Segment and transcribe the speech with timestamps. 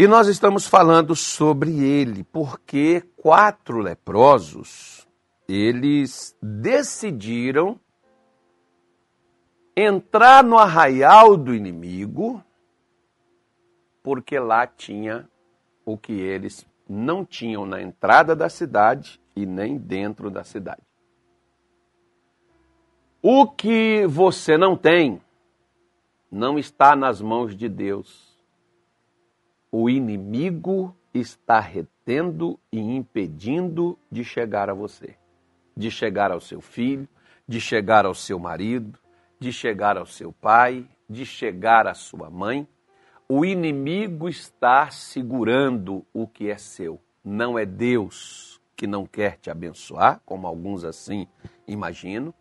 [0.00, 5.06] E nós estamos falando sobre ele, porque quatro leprosos,
[5.46, 7.78] eles decidiram
[9.76, 12.42] entrar no arraial do inimigo,
[14.02, 15.28] porque lá tinha
[15.84, 20.80] o que eles não tinham na entrada da cidade e nem dentro da cidade.
[23.20, 25.20] O que você não tem
[26.32, 28.29] não está nas mãos de Deus.
[29.70, 35.16] O inimigo está retendo e impedindo de chegar a você,
[35.76, 37.08] de chegar ao seu filho,
[37.46, 38.98] de chegar ao seu marido,
[39.38, 42.66] de chegar ao seu pai, de chegar à sua mãe.
[43.28, 47.00] O inimigo está segurando o que é seu.
[47.24, 51.28] Não é Deus que não quer te abençoar, como alguns assim
[51.66, 52.34] imaginam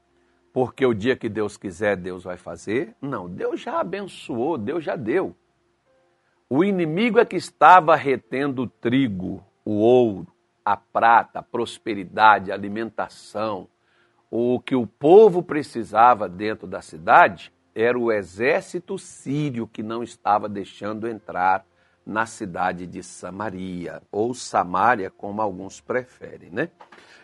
[0.51, 2.95] porque o dia que Deus quiser, Deus vai fazer.
[3.01, 5.35] Não, Deus já abençoou, Deus já deu.
[6.52, 10.26] O inimigo é que estava retendo o trigo, o ouro,
[10.66, 13.68] a prata, a prosperidade, a alimentação.
[14.32, 20.49] O que o povo precisava dentro da cidade era o exército sírio que não estava
[20.49, 21.63] deixando entrar
[22.04, 26.71] na cidade de Samaria, ou Samaria, como alguns preferem, né?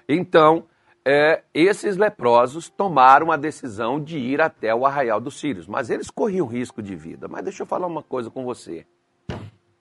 [0.08, 0.66] Então,
[1.04, 6.12] é, esses leprosos tomaram a decisão de ir até o arraial dos sírios, mas eles
[6.12, 7.28] corriam risco de vida.
[7.28, 8.86] Mas deixa eu falar uma coisa com você.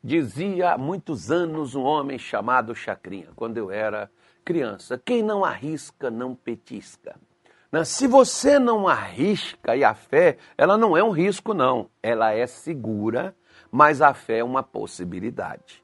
[0.07, 4.11] Dizia há muitos anos um homem chamado Chacrinha, quando eu era
[4.45, 7.17] criança: quem não arrisca, não petisca.
[7.73, 7.85] Né?
[7.87, 11.89] Se você não arrisca, e a fé, ela não é um risco, não.
[12.03, 13.35] Ela é segura,
[13.73, 15.83] mas a fé é uma possibilidade.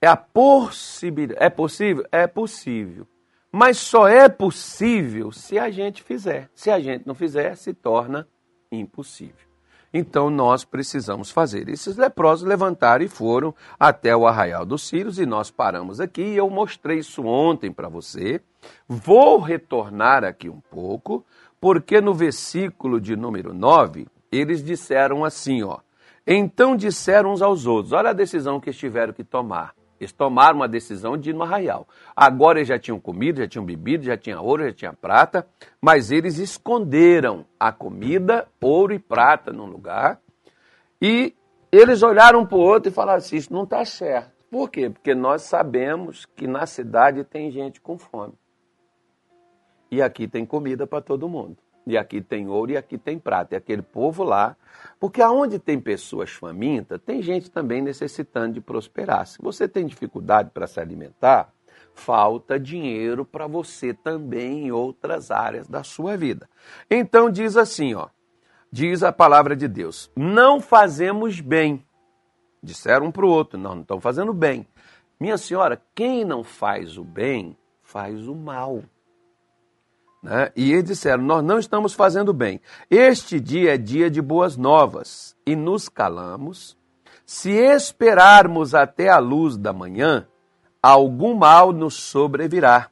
[0.00, 1.44] É a possibilidade.
[1.44, 2.06] É possível?
[2.10, 3.06] É possível.
[3.52, 6.48] Mas só é possível se a gente fizer.
[6.54, 8.26] Se a gente não fizer, se torna
[8.72, 9.49] impossível.
[9.92, 11.68] Então nós precisamos fazer.
[11.68, 16.22] Esses leprosos levantaram e foram até o arraial dos Sírios e nós paramos aqui.
[16.22, 18.40] E eu mostrei isso ontem para você.
[18.86, 21.24] Vou retornar aqui um pouco,
[21.60, 25.78] porque no versículo de número 9, eles disseram assim, ó.
[26.26, 29.74] Então disseram uns aos outros: olha a decisão que eles tiveram que tomar.
[30.00, 31.86] Eles tomaram uma decisão de ir no arraial.
[32.16, 35.46] Agora eles já tinham comida, já tinham bebido, já tinha ouro, já tinha prata,
[35.80, 40.18] mas eles esconderam a comida, ouro e prata num lugar.
[41.02, 41.36] E
[41.70, 44.32] eles olharam para o outro e falaram assim: Isso não está certo.
[44.50, 44.88] Por quê?
[44.88, 48.34] Porque nós sabemos que na cidade tem gente com fome.
[49.90, 51.58] E aqui tem comida para todo mundo.
[51.86, 53.54] E aqui tem ouro e aqui tem prata.
[53.54, 54.56] E aquele povo lá
[55.00, 59.26] porque aonde tem pessoas famintas, tem gente também necessitando de prosperar.
[59.26, 61.52] Se você tem dificuldade para se alimentar,
[61.94, 66.48] falta dinheiro para você também em outras áreas da sua vida.
[66.90, 68.08] Então diz assim, ó,
[68.70, 71.84] diz a palavra de Deus: não fazemos bem.
[72.62, 74.66] Disseram um para o outro, não, não estão fazendo bem.
[75.18, 78.82] Minha senhora, quem não faz o bem, faz o mal.
[80.22, 80.52] Né?
[80.54, 82.60] E eles disseram: Nós não estamos fazendo bem.
[82.90, 86.76] Este dia é dia de boas novas e nos calamos.
[87.24, 90.26] Se esperarmos até a luz da manhã,
[90.82, 92.90] algum mal nos sobrevirá.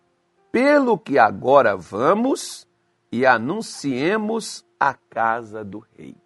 [0.51, 2.67] Pelo que agora vamos
[3.13, 6.17] e anunciemos a casa do rei.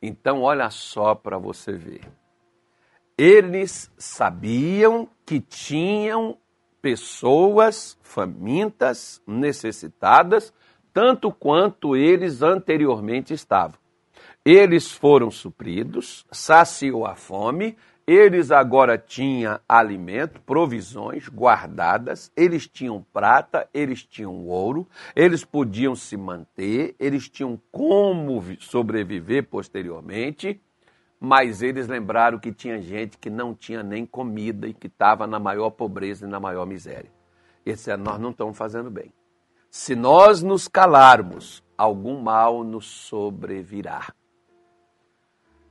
[0.00, 2.00] Então, olha só para você ver.
[3.16, 6.38] Eles sabiam que tinham
[6.80, 10.52] pessoas famintas, necessitadas,
[10.92, 13.78] tanto quanto eles anteriormente estavam.
[14.44, 23.68] Eles foram supridos, saciou a fome, eles agora tinham alimento, provisões guardadas, eles tinham prata,
[23.74, 30.58] eles tinham ouro, eles podiam se manter, eles tinham como sobreviver posteriormente
[31.20, 35.38] mas eles lembraram que tinha gente que não tinha nem comida e que estava na
[35.38, 37.10] maior pobreza e na maior miséria.
[37.66, 39.12] Eles disseram: Nós não estamos fazendo bem.
[39.70, 44.12] Se nós nos calarmos, algum mal nos sobrevirá.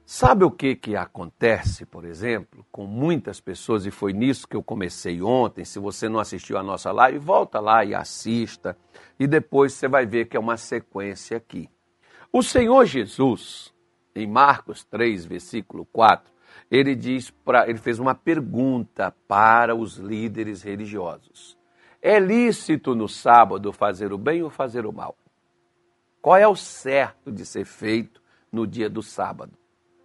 [0.06, 4.64] Sabe o que, que acontece, por exemplo, com muitas pessoas, e foi nisso que eu
[4.64, 5.66] comecei ontem.
[5.66, 8.78] Se você não assistiu a nossa live, volta lá e assista,
[9.20, 11.70] e depois você vai ver que é uma sequência aqui.
[12.32, 13.74] O Senhor Jesus,
[14.18, 16.34] em Marcos 3, versículo 4,
[16.70, 21.58] ele diz para ele fez uma pergunta para os líderes religiosos.
[22.02, 25.16] É lícito no sábado fazer o bem ou fazer o mal?
[26.22, 28.22] Qual é o certo de ser feito
[28.52, 29.54] no dia do sábado?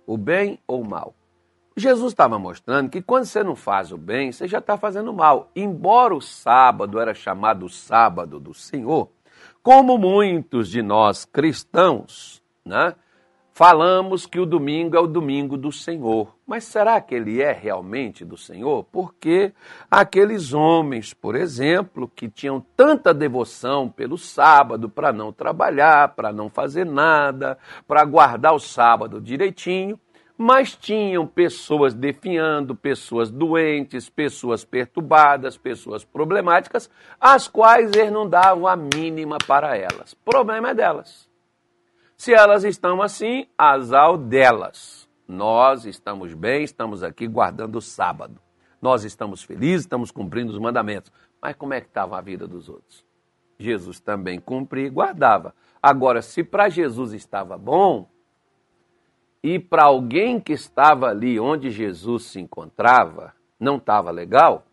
[0.07, 1.15] O bem ou o mal?
[1.77, 5.51] Jesus estava mostrando que quando você não faz o bem, você já está fazendo mal.
[5.57, 9.09] Embora o sábado era chamado sábado do Senhor,
[9.63, 12.95] como muitos de nós cristãos, né,
[13.55, 18.25] Falamos que o domingo é o domingo do Senhor, mas será que ele é realmente
[18.25, 18.83] do Senhor?
[18.91, 19.53] Porque
[19.91, 26.49] aqueles homens, por exemplo, que tinham tanta devoção pelo sábado para não trabalhar, para não
[26.49, 30.01] fazer nada, para guardar o sábado direitinho,
[30.37, 36.89] mas tinham pessoas definhando, pessoas doentes, pessoas perturbadas, pessoas problemáticas,
[37.21, 40.15] as quais eles não davam a mínima para elas.
[40.15, 41.31] Problema é delas.
[42.23, 45.11] Se elas estão assim, azar delas.
[45.27, 48.41] Nós estamos bem, estamos aqui guardando o sábado.
[48.81, 51.11] Nós estamos felizes, estamos cumprindo os mandamentos.
[51.41, 53.05] Mas como é que estava a vida dos outros?
[53.59, 55.53] Jesus também cumpria e guardava.
[55.83, 58.09] Agora, se para Jesus estava bom,
[59.43, 64.65] e para alguém que estava ali onde Jesus se encontrava, não estava legal,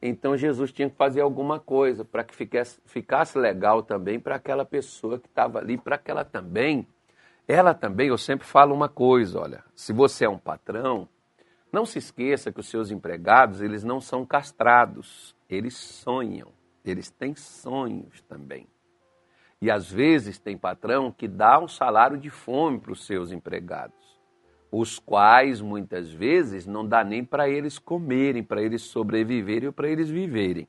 [0.00, 4.64] então Jesus tinha que fazer alguma coisa para que ficasse, ficasse legal também para aquela
[4.64, 6.86] pessoa que estava ali, para que ela também,
[7.46, 11.08] ela também, eu sempre falo uma coisa, olha, se você é um patrão,
[11.72, 16.52] não se esqueça que os seus empregados, eles não são castrados, eles sonham,
[16.84, 18.66] eles têm sonhos também.
[19.60, 24.17] E às vezes tem patrão que dá um salário de fome para os seus empregados
[24.70, 29.88] os quais muitas vezes não dá nem para eles comerem, para eles sobreviverem ou para
[29.88, 30.68] eles viverem.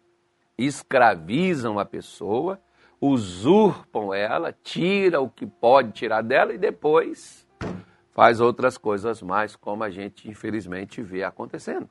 [0.57, 2.59] Escravizam a pessoa,
[2.99, 7.47] usurpam ela, tira o que pode tirar dela e depois
[8.11, 11.89] faz outras coisas mais, como a gente infelizmente vê acontecendo.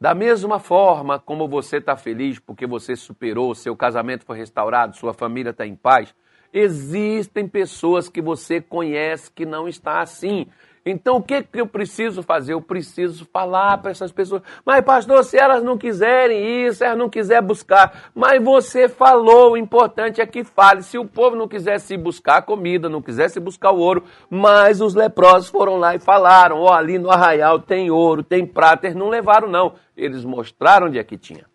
[0.00, 5.14] Da mesma forma como você está feliz porque você superou, seu casamento foi restaurado, sua
[5.14, 6.14] família está em paz,
[6.52, 10.46] existem pessoas que você conhece que não está assim
[10.84, 12.54] então, o que, que eu preciso fazer?
[12.54, 14.42] Eu preciso falar para essas pessoas.
[14.66, 18.10] Mas, pastor, se elas não quiserem isso, elas não quiserem buscar.
[18.12, 20.82] Mas você falou, o importante é que fale.
[20.82, 24.92] Se o povo não quisesse buscar a comida, não quisesse buscar o ouro, mas os
[24.94, 28.86] leprosos foram lá e falaram: ó, oh, ali no arraial tem ouro, tem prata.
[28.88, 29.74] Eles não levaram, não.
[29.96, 31.46] Eles mostraram onde é que tinha.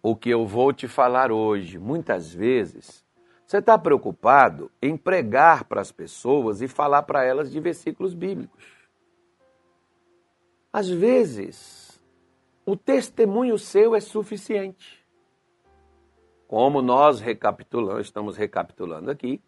[0.00, 3.04] O que eu vou te falar hoje, muitas vezes,
[3.48, 8.62] você está preocupado em pregar para as pessoas e falar para elas de versículos bíblicos.
[10.70, 11.98] Às vezes,
[12.66, 15.02] o testemunho seu é suficiente.
[16.46, 19.40] Como nós recapitulamos, estamos recapitulando aqui,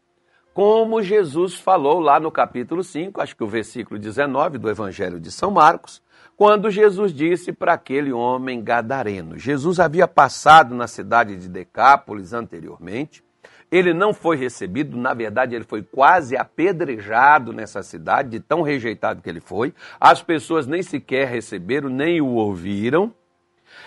[0.55, 5.31] como Jesus falou lá no capítulo 5, acho que o versículo 19 do Evangelho de
[5.31, 6.03] São Marcos,
[6.38, 9.38] quando Jesus disse para aquele homem gadareno.
[9.38, 13.23] Jesus havia passado na cidade de Decápolis anteriormente
[13.70, 19.22] ele não foi recebido, na verdade, ele foi quase apedrejado nessa cidade, de tão rejeitado
[19.22, 19.72] que ele foi.
[20.00, 23.14] As pessoas nem sequer receberam, nem o ouviram.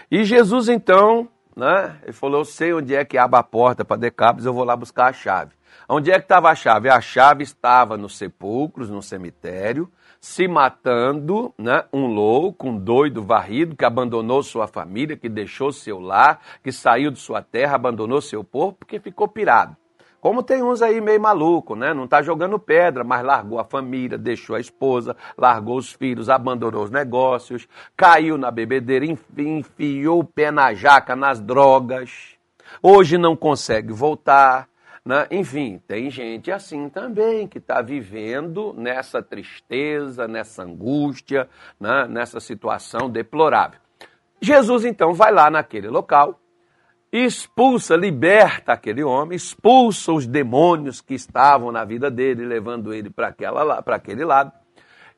[0.09, 3.97] E Jesus, então, né, ele falou: Eu sei onde é que abre a porta para
[3.97, 5.51] Decápolis, eu vou lá buscar a chave.
[5.89, 6.89] Onde é que estava a chave?
[6.89, 9.91] A chave estava nos sepulcros, no cemitério,
[10.24, 11.84] se matando, né?
[11.92, 17.12] um louco, um doido varrido que abandonou sua família, que deixou seu lar, que saiu
[17.12, 19.75] de sua terra, abandonou seu povo, porque ficou pirado.
[20.22, 21.94] Como tem uns aí meio maluco, né?
[21.94, 26.86] Não está jogando pedra, mas largou a família, deixou a esposa, largou os filhos, abandonou
[26.86, 27.68] os negócios,
[27.98, 32.38] caiu na bebedeira, enfiou o pé na jaca, nas drogas.
[32.81, 34.69] Hoje não consegue voltar,
[35.06, 35.28] né?
[35.32, 42.08] Enfim, tem gente assim também que está vivendo nessa tristeza, nessa angústia, né?
[42.08, 43.80] nessa situação deplorável.
[44.40, 46.40] Jesus então vai lá naquele local,
[47.12, 53.36] expulsa, liberta aquele homem, expulsa os demônios que estavam na vida dele, levando ele para
[53.88, 54.52] aquele lado.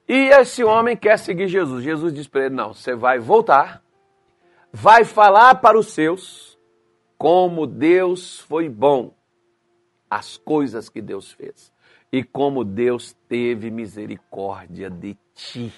[0.07, 1.83] E esse homem quer seguir Jesus.
[1.83, 3.81] Jesus diz para ele: Não, você vai voltar,
[4.71, 6.55] vai falar para os seus
[7.17, 9.15] como Deus foi bom
[10.09, 11.73] as coisas que Deus fez
[12.11, 15.73] e como Deus teve misericórdia de ti.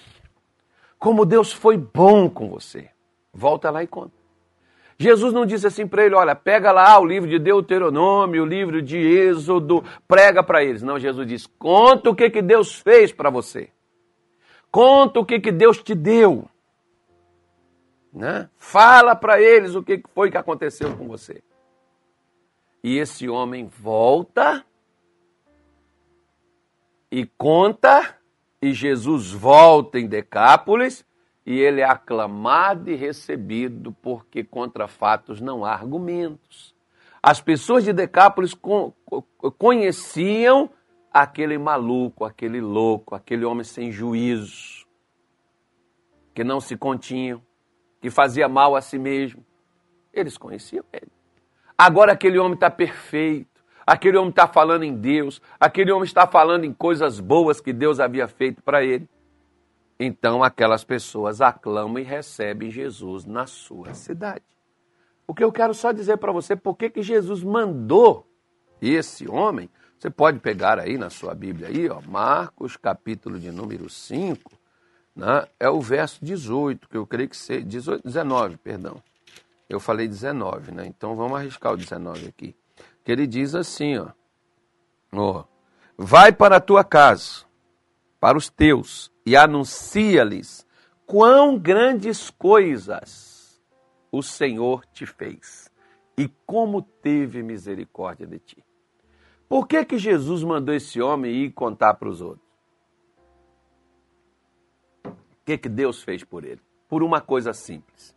[0.99, 2.89] Como Deus foi bom com você.
[3.33, 4.15] Volta lá e conta.
[4.99, 8.81] Jesus não disse assim para ele: olha, pega lá o livro de Deuteronômio, o livro
[8.81, 10.81] de Êxodo, prega para eles.
[10.81, 13.69] Não, Jesus diz: conta o que, que Deus fez para você.
[14.71, 16.49] Conta o que, que Deus te deu.
[18.11, 18.49] Né?
[18.57, 21.41] Fala para eles o que foi que aconteceu com você.
[22.83, 24.65] E esse homem volta
[27.11, 28.17] e conta,
[28.61, 31.05] e Jesus volta em Decápolis,
[31.45, 36.75] e ele é aclamado e recebido, porque contra fatos não há argumentos.
[37.23, 38.53] As pessoas de Decápolis
[39.57, 40.69] conheciam
[41.11, 44.85] aquele maluco, aquele louco, aquele homem sem juízo,
[46.33, 47.41] que não se continham,
[48.01, 49.43] que fazia mal a si mesmo.
[50.13, 51.16] Eles conheciam ele.
[51.77, 53.61] Agora aquele homem está perfeito.
[53.85, 57.99] aquele homem está falando em Deus, aquele homem está falando em coisas boas que Deus
[57.99, 59.07] havia feito para ele.
[59.99, 64.43] Então aquelas pessoas aclamam e recebem Jesus na sua cidade.
[65.25, 68.27] O que eu quero só dizer para você, por que Jesus mandou
[68.81, 73.89] esse homem, você pode pegar aí na sua Bíblia aí, ó, Marcos capítulo de número
[73.89, 74.51] 5,
[75.15, 79.01] né, é o verso 18, que eu creio que seja, 18, 19, perdão.
[79.69, 80.85] Eu falei 19, né?
[80.85, 82.55] Então vamos arriscar o 19 aqui.
[83.03, 84.11] Que ele diz assim, ó,
[85.13, 85.43] ó
[85.97, 87.45] vai para a tua casa,
[88.19, 90.65] para os teus, e anuncia-lhes
[91.05, 93.61] quão grandes coisas
[94.11, 95.71] o Senhor te fez
[96.17, 98.63] e como teve misericórdia de ti.
[99.47, 102.45] Por que, que Jesus mandou esse homem ir contar para os outros?
[105.05, 106.61] O que, que Deus fez por ele?
[106.89, 108.16] Por uma coisa simples.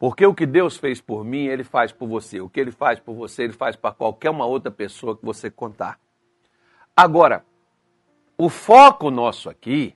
[0.00, 2.40] Porque o que Deus fez por mim, Ele faz por você.
[2.40, 5.50] O que Ele faz por você, Ele faz para qualquer uma outra pessoa que você
[5.50, 6.00] contar.
[6.96, 7.44] Agora,
[8.38, 9.94] o foco nosso aqui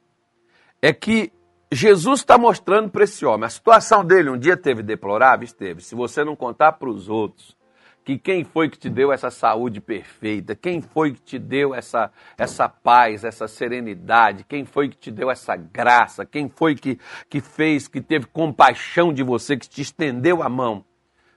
[0.83, 1.33] é que
[1.73, 3.47] Jesus está mostrando para esse homem.
[3.47, 5.43] A situação dele um dia teve deplorável?
[5.43, 5.81] Esteve.
[5.81, 7.57] Se você não contar para os outros
[8.05, 12.13] que quem foi que te deu essa saúde perfeita, quem foi que te deu essa,
[12.37, 16.99] essa paz, essa serenidade, quem foi que te deu essa graça, quem foi que,
[17.31, 20.85] que fez, que teve compaixão de você, que te estendeu a mão.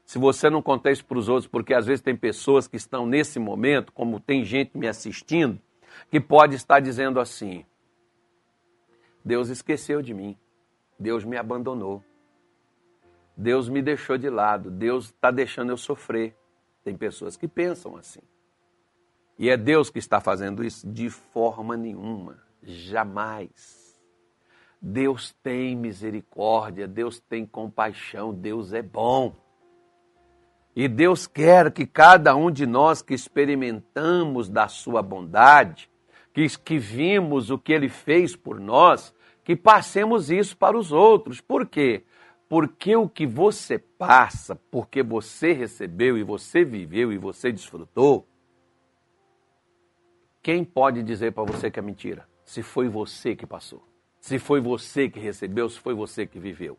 [0.05, 3.05] Se você não contar isso para os outros, porque às vezes tem pessoas que estão
[3.05, 5.59] nesse momento, como tem gente me assistindo,
[6.09, 7.65] que pode estar dizendo assim:
[9.23, 10.37] Deus esqueceu de mim.
[10.99, 12.03] Deus me abandonou.
[13.35, 14.71] Deus me deixou de lado.
[14.71, 16.35] Deus está deixando eu sofrer.
[16.87, 18.21] Tem pessoas que pensam assim.
[19.37, 20.87] E é Deus que está fazendo isso?
[20.87, 22.37] De forma nenhuma.
[22.63, 23.99] Jamais.
[24.81, 29.35] Deus tem misericórdia, Deus tem compaixão, Deus é bom.
[30.73, 35.91] E Deus quer que cada um de nós que experimentamos da sua bondade,
[36.33, 39.13] que, que vimos o que ele fez por nós,
[39.43, 41.41] que passemos isso para os outros.
[41.41, 42.05] Por quê?
[42.49, 48.25] Porque o que você passa, porque você recebeu e você viveu e você desfrutou,
[50.41, 52.27] quem pode dizer para você que é mentira?
[52.45, 53.83] Se foi você que passou,
[54.21, 56.77] se foi você que recebeu, se foi você que viveu.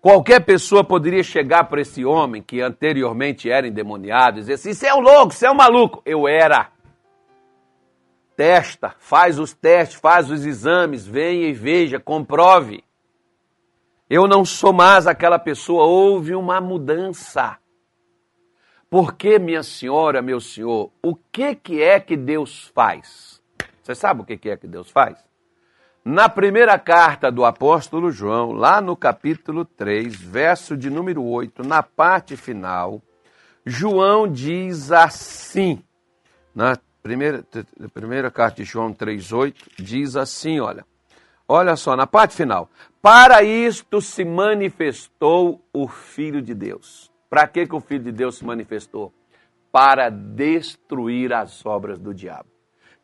[0.00, 4.86] Qualquer pessoa poderia chegar para esse homem que anteriormente era endemoniado e dizer assim: você
[4.86, 6.02] é um louco, você é um maluco.
[6.04, 6.70] Eu era
[8.36, 12.84] testa, faz os testes, faz os exames, venha e veja, comprove.
[14.08, 17.58] Eu não sou mais aquela pessoa, houve uma mudança.
[18.90, 23.42] Porque, minha senhora, meu senhor, o que, que é que Deus faz?
[23.82, 25.18] Você sabe o que, que é que Deus faz?
[26.04, 31.82] Na primeira carta do apóstolo João, lá no capítulo 3, verso de número 8, na
[31.82, 33.02] parte final,
[33.64, 35.82] João diz assim,
[36.54, 37.44] na primeira,
[37.92, 40.86] primeira carta de João 3,8 diz assim: olha,
[41.48, 42.70] olha só, na parte final.
[43.00, 47.10] Para isto se manifestou o Filho de Deus.
[47.28, 49.12] Para que, que o Filho de Deus se manifestou?
[49.70, 52.48] Para destruir as obras do diabo.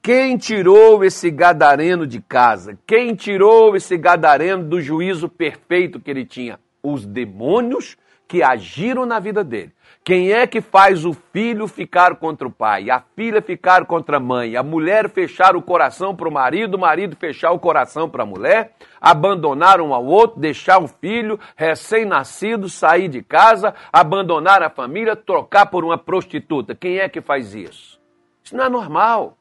[0.03, 2.79] Quem tirou esse gadareno de casa?
[2.87, 6.59] Quem tirou esse gadareno do juízo perfeito que ele tinha?
[6.83, 9.73] Os demônios que agiram na vida dele.
[10.03, 14.21] Quem é que faz o filho ficar contra o pai, a filha ficar contra a
[14.21, 18.23] mãe, a mulher fechar o coração para o marido, o marido fechar o coração para
[18.23, 24.71] a mulher, abandonar um ao outro, deixar o filho recém-nascido sair de casa, abandonar a
[24.71, 26.75] família, trocar por uma prostituta?
[26.75, 28.01] Quem é que faz isso?
[28.43, 29.37] Isso não é normal.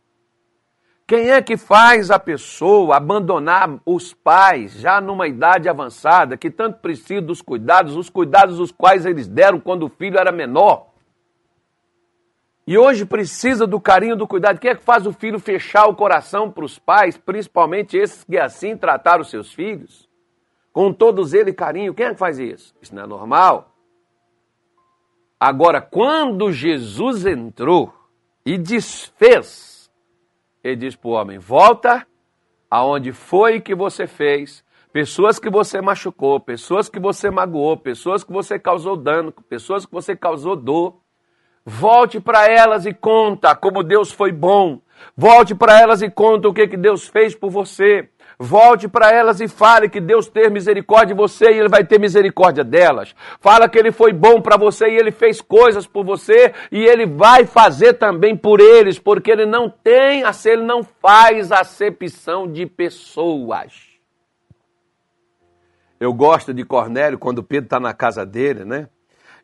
[1.10, 6.82] Quem é que faz a pessoa abandonar os pais já numa idade avançada, que tanto
[6.82, 10.90] precisa dos cuidados, os cuidados os quais eles deram quando o filho era menor?
[12.68, 14.60] E hoje precisa do carinho, do cuidado.
[14.60, 18.38] Quem é que faz o filho fechar o coração para os pais, principalmente esses que
[18.38, 20.08] assim trataram seus filhos?
[20.72, 21.96] Com todos eles carinho.
[21.96, 22.76] Quem é que faz isso?
[22.80, 23.76] Isso não é normal.
[25.40, 27.92] Agora, quando Jesus entrou
[28.46, 29.79] e desfez
[30.64, 32.06] ele diz para o homem: volta
[32.70, 38.32] aonde foi que você fez, pessoas que você machucou, pessoas que você magoou, pessoas que
[38.32, 41.00] você causou dano, pessoas que você causou dor.
[41.66, 44.82] Volte para elas e conta como Deus foi bom.
[45.16, 48.10] Volte para elas e conta o que, que Deus fez por você.
[48.42, 52.00] Volte para elas e fale que Deus tem misericórdia de você e Ele vai ter
[52.00, 53.14] misericórdia delas.
[53.42, 57.06] Fala que Ele foi bom para você e Ele fez coisas por você e Ele
[57.06, 63.90] vai fazer também por eles, porque Ele não tem, Ele não faz acepção de pessoas.
[66.00, 68.88] Eu gosto de Cornélio quando Pedro está na casa dele, né?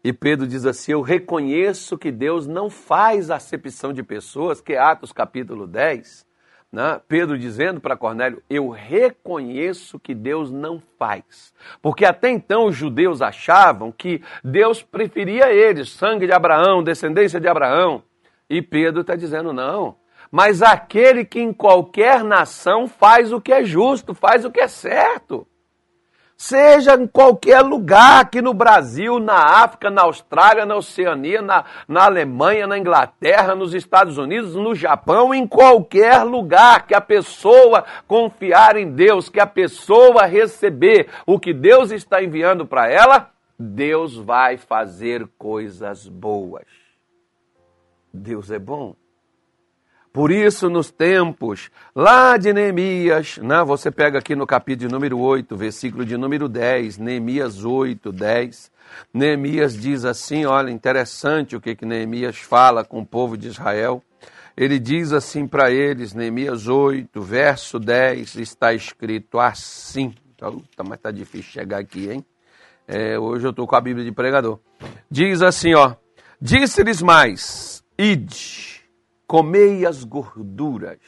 [0.01, 4.79] E Pedro diz assim: Eu reconheço que Deus não faz acepção de pessoas, que é
[4.79, 6.25] Atos capítulo 10.
[6.75, 6.99] Né?
[7.07, 11.53] Pedro dizendo para Cornélio: Eu reconheço que Deus não faz.
[11.81, 17.47] Porque até então os judeus achavam que Deus preferia eles, sangue de Abraão, descendência de
[17.47, 18.03] Abraão.
[18.49, 19.95] E Pedro está dizendo: Não.
[20.29, 24.67] Mas aquele que em qualquer nação faz o que é justo, faz o que é
[24.67, 25.47] certo.
[26.37, 32.03] Seja em qualquer lugar, aqui no Brasil, na África, na Austrália, na Oceania, na, na
[32.05, 38.75] Alemanha, na Inglaterra, nos Estados Unidos, no Japão, em qualquer lugar que a pessoa confiar
[38.75, 44.57] em Deus, que a pessoa receber o que Deus está enviando para ela, Deus vai
[44.57, 46.65] fazer coisas boas.
[48.13, 48.93] Deus é bom.
[50.15, 55.57] Por isso, nos tempos lá de Neemias, né, você pega aqui no capítulo número 8,
[55.57, 58.71] versículo de número 10, Neemias 8, 10.
[59.13, 64.01] Neemias diz assim: olha, interessante o que, que Neemias fala com o povo de Israel.
[64.55, 70.15] Ele diz assim para eles, Neemias 8, verso 10, está escrito assim.
[70.33, 72.25] Então, mas está difícil chegar aqui, hein?
[72.87, 74.59] É, hoje eu estou com a Bíblia de pregador.
[75.11, 75.93] Diz assim, ó.
[76.39, 78.74] Disse-lhes mais, ide
[79.27, 80.99] Comei as gorduras.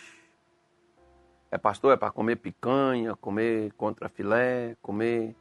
[1.52, 5.36] É pastor, é para comer picanha, comer contra filé, comer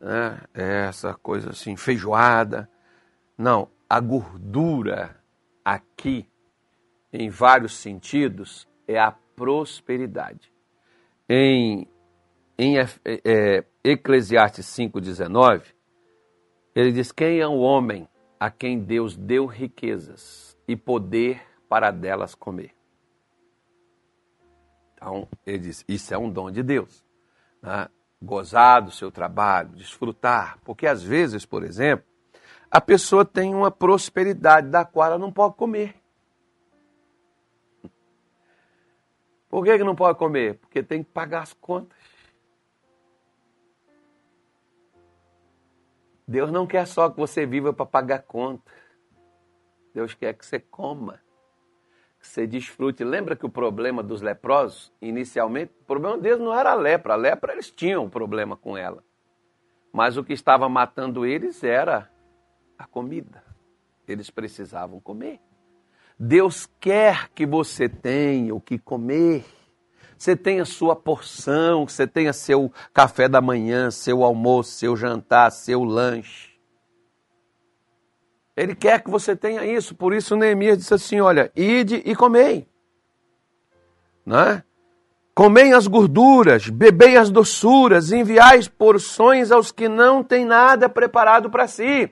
[0.00, 2.68] né, essa coisa assim, feijoada.
[3.36, 5.16] Não, a gordura
[5.64, 6.28] aqui,
[7.12, 10.52] em vários sentidos, é a prosperidade.
[11.28, 11.86] Em,
[12.58, 15.62] em é, é, Eclesiastes 5,19,
[16.74, 18.08] ele diz: Quem é o homem
[18.40, 22.74] a quem Deus deu riquezas e poder para delas comer.
[24.94, 27.04] Então, ele diz: Isso é um dom de Deus.
[27.62, 27.88] Né?
[28.20, 30.58] Gozar do seu trabalho, desfrutar.
[30.64, 32.04] Porque às vezes, por exemplo,
[32.70, 35.94] a pessoa tem uma prosperidade da qual ela não pode comer.
[39.48, 40.58] Por que, que não pode comer?
[40.58, 41.96] Porque tem que pagar as contas.
[46.26, 48.70] Deus não quer só que você viva para pagar conta.
[49.94, 51.18] Deus quer que você coma
[52.28, 53.02] você desfrute.
[53.02, 57.14] Lembra que o problema dos leprosos, inicialmente, o problema deles não era a lepra.
[57.14, 59.02] A lepra eles tinham um problema com ela.
[59.92, 62.10] Mas o que estava matando eles era
[62.78, 63.42] a comida.
[64.06, 65.40] Eles precisavam comer.
[66.18, 69.44] Deus quer que você tenha o que comer.
[70.16, 75.84] Você tenha sua porção, você tenha seu café da manhã, seu almoço, seu jantar, seu
[75.84, 76.47] lanche.
[78.58, 79.94] Ele quer que você tenha isso.
[79.94, 82.66] Por isso Neemias disse assim: olha, ide e comei.
[84.26, 84.64] Né?
[85.32, 91.68] Comei as gorduras, bebei as doçuras, enviais porções aos que não têm nada preparado para
[91.68, 92.10] si.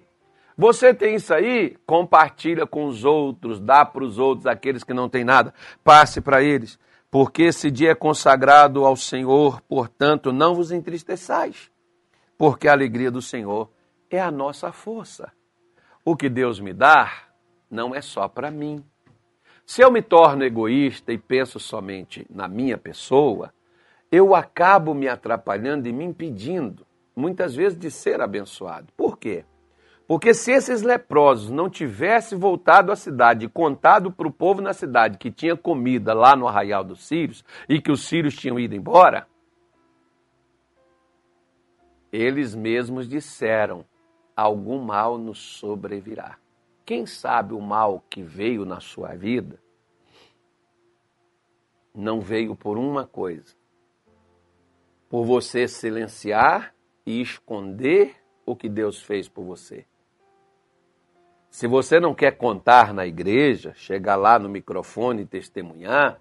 [0.57, 1.77] Você tem isso aí?
[1.85, 6.41] Compartilha com os outros, dá para os outros, aqueles que não têm nada, passe para
[6.41, 6.79] eles.
[7.11, 11.71] Porque esse dia é consagrado ao Senhor, portanto, não vos entristeçais,
[12.39, 13.69] porque a alegria do Senhor
[14.09, 15.33] é a nossa força.
[16.09, 17.13] O que Deus me dá
[17.69, 18.81] não é só para mim.
[19.67, 23.53] Se eu me torno egoísta e penso somente na minha pessoa,
[24.09, 28.87] eu acabo me atrapalhando e me impedindo, muitas vezes, de ser abençoado.
[28.97, 29.45] Por quê?
[30.07, 34.73] Porque se esses leprosos não tivessem voltado à cidade e contado para o povo na
[34.73, 38.77] cidade que tinha comida lá no arraial dos sírios e que os sírios tinham ido
[38.77, 39.27] embora,
[42.13, 43.85] eles mesmos disseram:
[44.37, 46.39] algum mal nos sobrevirá.
[46.85, 49.59] Quem sabe o mal que veio na sua vida
[51.95, 53.57] não veio por uma coisa:
[55.09, 56.75] por você silenciar
[57.07, 59.87] e esconder o que Deus fez por você.
[61.49, 66.21] Se você não quer contar na igreja, chegar lá no microfone e testemunhar,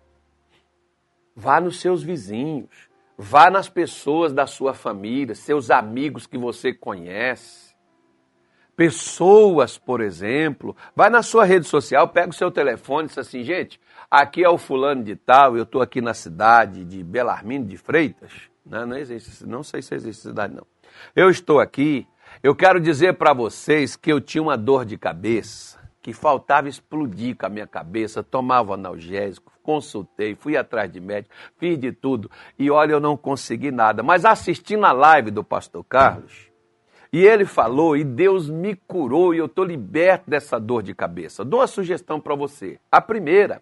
[1.36, 7.64] vá nos seus vizinhos, vá nas pessoas da sua família, seus amigos que você conhece
[8.75, 13.43] Pessoas, por exemplo, vai na sua rede social, pega o seu telefone e diz assim,
[13.43, 13.79] gente,
[14.11, 18.33] aqui é o fulano de tal, eu estou aqui na cidade de Belarmino de Freitas,
[18.65, 20.65] não, não existe, não sei se existe cidade não.
[21.15, 22.05] Eu estou aqui,
[22.43, 27.35] eu quero dizer para vocês que eu tinha uma dor de cabeça, que faltava explodir
[27.35, 32.69] com a minha cabeça, tomava analgésico, consultei, fui atrás de médico, fiz de tudo, e
[32.69, 34.03] olha, eu não consegui nada.
[34.03, 36.44] Mas assistindo a live do pastor Carlos,
[37.15, 41.45] e ele falou, e Deus me curou, e eu estou liberto dessa dor de cabeça.
[41.45, 42.78] Dou uma sugestão para você.
[42.91, 43.62] A primeira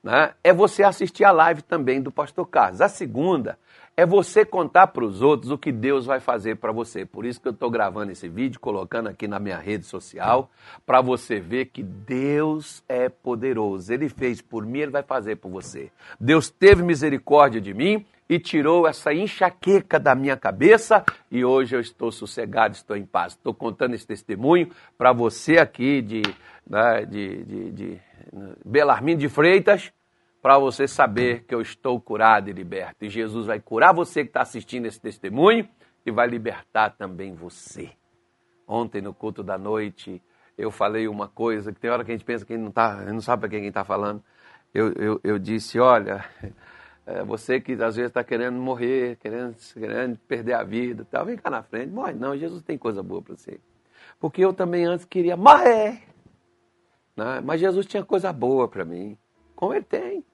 [0.00, 2.80] né, é você assistir a live também do Pastor Carlos.
[2.80, 3.58] A segunda
[3.96, 7.04] é você contar para os outros o que Deus vai fazer para você.
[7.04, 10.48] Por isso que eu estou gravando esse vídeo, colocando aqui na minha rede social,
[10.86, 13.92] para você ver que Deus é poderoso.
[13.92, 15.90] Ele fez por mim, ele vai fazer por você.
[16.20, 21.80] Deus teve misericórdia de mim e tirou essa enxaqueca da minha cabeça e hoje eu
[21.80, 23.32] estou sossegado, estou em paz.
[23.32, 26.22] Estou contando esse testemunho para você aqui de,
[26.66, 28.00] né, de, de, de
[28.64, 29.92] Belarmino de Freitas,
[30.40, 33.04] para você saber que eu estou curado e liberto.
[33.04, 35.66] E Jesus vai curar você que está assistindo esse testemunho
[36.04, 37.90] e vai libertar também você.
[38.66, 40.20] Ontem, no culto da noite,
[40.56, 43.20] eu falei uma coisa que tem hora que a gente pensa que não, tá, não
[43.20, 44.22] sabe para quem está falando.
[44.72, 46.24] Eu, eu, eu disse: olha,
[47.26, 51.50] você que às vezes está querendo morrer, querendo, querendo perder a vida, tá, vem cá
[51.50, 51.90] na frente.
[51.90, 53.60] Morre, não, Jesus tem coisa boa para você.
[54.18, 56.02] Porque eu também antes queria morrer.
[57.16, 57.40] Né?
[57.44, 59.18] Mas Jesus tinha coisa boa para mim,
[59.54, 60.24] como ele tem.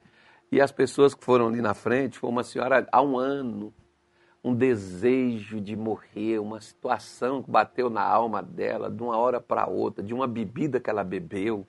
[0.53, 3.73] E as pessoas que foram ali na frente, foi uma senhora há um ano,
[4.43, 9.67] um desejo de morrer, uma situação que bateu na alma dela de uma hora para
[9.69, 11.67] outra, de uma bebida que ela bebeu.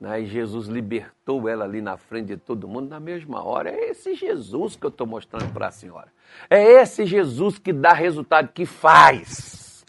[0.00, 0.22] Né?
[0.22, 3.70] E Jesus libertou ela ali na frente de todo mundo na mesma hora.
[3.70, 6.08] É esse Jesus que eu estou mostrando para a senhora.
[6.48, 9.84] É esse Jesus que dá resultado, que faz.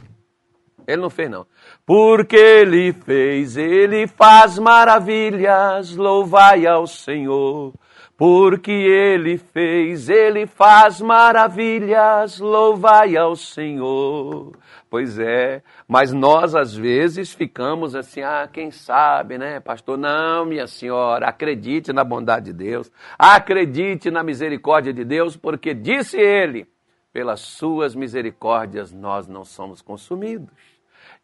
[0.86, 1.46] Ele não fez, não.
[1.86, 7.74] Porque ele fez, ele faz maravilhas, louvai ao Senhor.
[8.22, 14.56] Porque ele fez, ele faz maravilhas, louvai ao Senhor.
[14.92, 19.98] Pois é, mas nós às vezes ficamos assim, ah, quem sabe, né, pastor?
[19.98, 26.20] Não, minha senhora, acredite na bondade de Deus, acredite na misericórdia de Deus, porque disse
[26.20, 26.68] ele,
[27.12, 30.54] pelas suas misericórdias nós não somos consumidos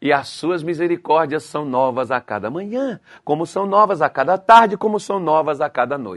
[0.00, 4.76] e as suas misericórdias são novas a cada manhã, como são novas a cada tarde,
[4.76, 6.16] como são novas a cada noite.